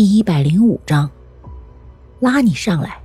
[0.00, 1.10] 第一百零五章，
[2.20, 2.98] 拉你上来。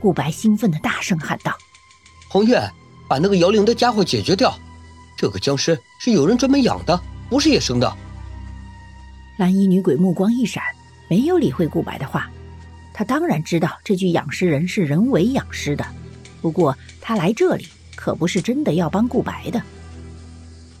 [0.00, 1.54] 顾白兴奋的大声喊道
[2.30, 2.58] ：“红月，
[3.06, 4.58] 把那个摇铃的家伙解决掉！
[5.14, 6.98] 这个僵尸是有人专门养的，
[7.28, 7.96] 不是野生的。”
[9.36, 10.64] 蓝衣女鬼目光一闪，
[11.06, 12.30] 没有理会顾白的话。
[12.94, 15.84] 她当然知道这具养尸人是人为养尸的，
[16.40, 19.62] 不过她来这里可不是真的要帮顾白的。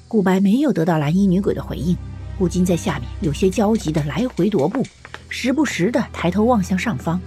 [0.08, 1.94] 顾白没有得到蓝衣女鬼的回应，
[2.38, 4.82] 不禁在下面有些焦急的来回踱步，
[5.28, 7.20] 时不时的抬头望向上方。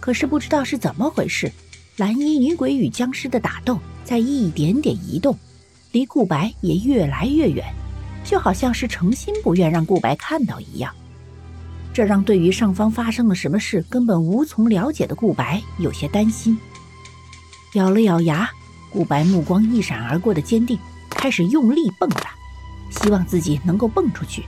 [0.00, 1.52] 可是不知道是怎么回事，
[1.98, 5.38] 蓝衣女鬼与僵尸的打斗在一点点移动，
[5.92, 7.62] 离顾白也越来越远，
[8.24, 10.90] 就好像是诚心不愿让顾白看到一样。
[11.92, 16.56] 这让对于上方发生了什么事根本无从了解的顾白有些担心。
[17.74, 18.48] 咬了咬牙，
[18.90, 20.78] 顾白目光一闪而过的坚定。
[21.20, 22.22] 开始用力蹦跶，
[22.90, 24.42] 希望自己能够蹦出去。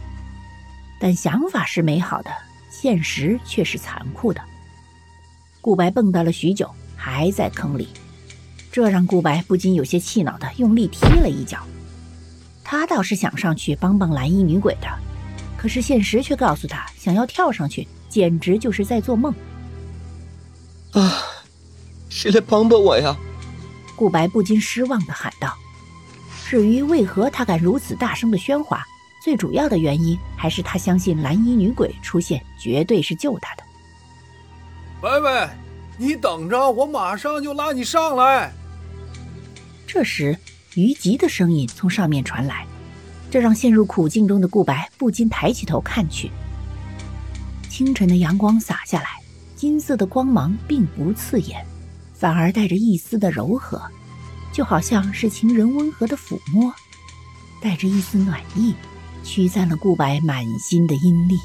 [0.98, 2.30] 但想法是美好的，
[2.70, 4.40] 现实却是残酷的。
[5.60, 7.88] 顾白蹦跶了许久，还在坑里，
[8.72, 11.58] 这让顾白不禁有些气恼的用力踢了一脚。
[12.64, 14.88] 他倒是想上去帮帮蓝衣女鬼的，
[15.58, 19.30] 可是现实却告诉他，想要跳上去，简直就是在做梦。
[20.92, 21.20] 啊！
[22.08, 23.14] 谁来帮帮我呀？
[23.94, 25.54] 顾白不禁失望的喊道。
[26.52, 28.84] 至于为何他敢如此大声的喧哗，
[29.24, 33.62] 最主要的原因还是他相信蓝衣女鬼出现绝对是救他的。
[35.00, 35.48] 喂喂，
[35.96, 38.52] 你等着，我马上就拉你上来。
[39.86, 40.38] 这时，
[40.74, 42.66] 于吉的声音从上面传来，
[43.30, 46.30] 这让陷入苦境中的顾白不禁抬起头看去。
[47.70, 49.08] 清晨的阳光洒下来，
[49.56, 51.64] 金色的光芒并不刺眼，
[52.12, 53.80] 反而带着一丝的柔和。
[54.52, 56.72] 就好像是情人温和的抚摸，
[57.60, 58.74] 带着一丝暖意，
[59.24, 61.40] 驱散了顾白满心的阴戾。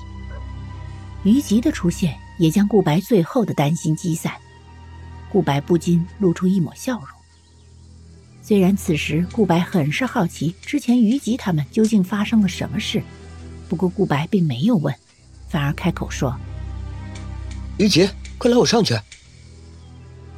[1.24, 4.34] 于吉的出现也将顾白最后的担心击散，
[5.32, 7.08] 顾白不禁露出一抹笑容。
[8.44, 13.02] 虽然此时顾白很是好奇之前于吉他们究竟发生了什么事，
[13.68, 14.94] 不过顾白并没有问，
[15.50, 16.38] 反而开口说
[17.78, 18.98] ：“于吉，快拉我上去。”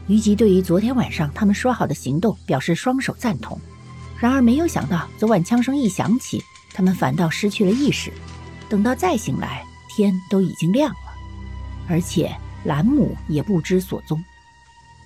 [0.09, 3.61] 于吉对于昨天晚上他们说好的行动表示双手赞同，
[4.19, 6.41] 然而没有想到昨晚枪声一响起，
[6.73, 8.11] 他们反倒失去了意识。
[8.67, 11.13] 等到再醒来，天都已经亮了，
[11.87, 14.19] 而且兰姆也不知所踪。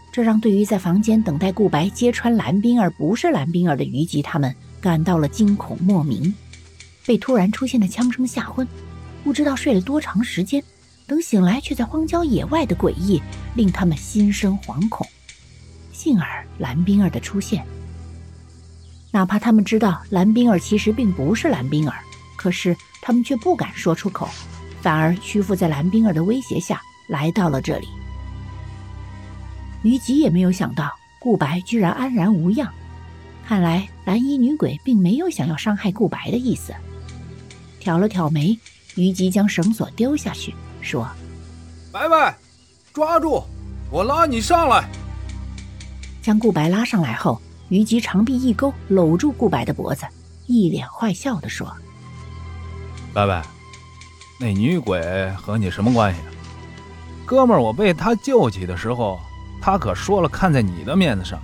[0.09, 6.34] 这让对于在房间等待顾白揭穿蓝冰儿不是蓝冰儿的于吉他们感到了惊恐莫名，
[7.06, 8.66] 被突然出现的枪声吓昏，
[9.22, 10.64] 不知道睡了多长时间。
[11.13, 13.22] 等醒来，却在荒郊野外的诡异
[13.53, 15.06] 令他们心生惶恐。
[15.91, 17.63] 幸而蓝冰儿的出现，
[19.12, 22.00] 哪怕他们知道蓝冰儿其实并不是蓝冰儿，
[22.35, 24.28] 可是他们却不敢说出口，
[24.81, 27.88] 反而屈服在蓝冰儿的威胁下来到了这里。
[29.84, 32.68] 虞吉也没有想到顾白居然安然无恙，
[33.46, 36.73] 看来蓝衣女鬼并没有想要伤害顾白的意思。
[37.79, 38.57] 挑了挑眉，
[38.96, 40.52] 虞吉将绳索丢下去。
[40.84, 41.08] 说
[41.92, 42.36] ：“白白，
[42.94, 43.44] 抓住，
[43.90, 44.88] 我拉你上来。”
[46.22, 50.06] 将顾白拉上来后，于吉长臂一勾，搂住顾白的脖子，
[50.46, 51.72] 一脸坏笑的说
[53.14, 53.44] ：“白白，
[54.40, 56.20] 那女鬼和你什么关系？
[57.26, 59.20] 哥们儿，我被她救起的时候，
[59.62, 61.40] 她可说了看在你的面子上。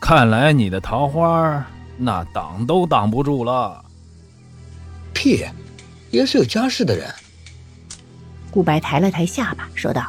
[0.00, 1.64] 看来你的桃花
[1.96, 3.84] 那挡都挡不住了。
[5.12, 5.44] 屁，
[6.10, 7.08] 也是有家室的人。”
[8.50, 10.04] 顾白抬了抬下巴，说道：“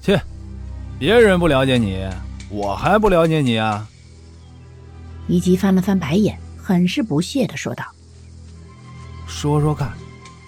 [0.00, 0.20] 切，
[0.98, 2.08] 别人不了解你，
[2.48, 3.86] 我还不了解你啊？”
[5.28, 7.84] 于吉翻了翻白眼，很是不屑的说道
[9.28, 9.92] ：“说说看，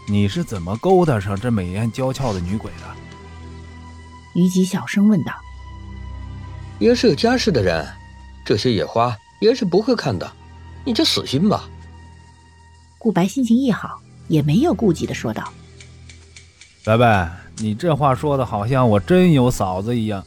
[0.09, 2.87] 你是怎么勾搭上这美艳娇俏的女鬼的？”
[4.34, 5.33] 于吉小声问道
[6.78, 7.87] ：“爷是有家室的人，
[8.44, 10.31] 这些野花爷是不会看的，
[10.85, 11.69] 你就死心吧。”
[12.99, 15.52] 顾白心情一好，也没有顾忌的说道。
[16.87, 20.25] 白白，你这话说的好像我真有嫂子一样。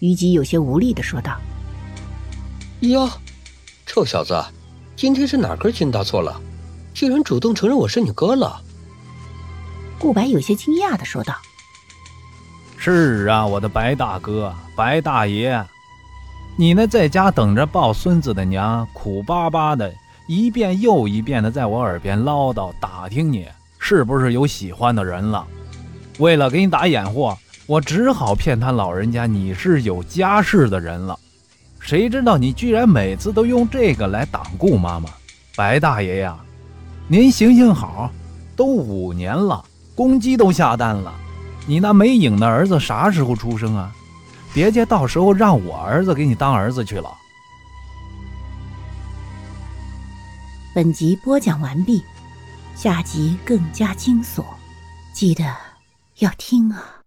[0.00, 1.36] 虞姬有些无力的说道
[2.82, 3.08] ：“哟，
[3.86, 4.44] 臭小子，
[4.96, 6.40] 今天是哪根筋搭错了？
[6.94, 8.60] 居然主动承认我是你哥了？”
[9.96, 11.32] 顾白有些惊讶的说道
[12.76, 15.64] ：“是啊，我的白大哥，白大爷，
[16.56, 19.94] 你那在家等着抱孙子的娘，苦巴巴的，
[20.26, 23.46] 一遍又一遍的在我耳边唠叨打听你
[23.78, 25.46] 是不是有喜欢的人了。”
[26.18, 27.32] 为了给你打掩护，
[27.66, 31.18] 我只好骗他老人家你是有家室的人了。
[31.80, 35.10] 谁知道你居然每次都用这个来挡顾妈妈，
[35.56, 36.38] 白大爷呀，
[37.08, 38.10] 您行行好，
[38.56, 39.62] 都五年了，
[39.94, 41.12] 公鸡都下蛋了，
[41.66, 43.92] 你那没影的儿子啥时候出生啊？
[44.54, 47.10] 别介到时候让我儿子给你当儿子去了。
[50.72, 52.02] 本集播讲完毕，
[52.74, 54.44] 下集更加惊悚，
[55.12, 55.44] 记得
[56.18, 57.03] 要听啊！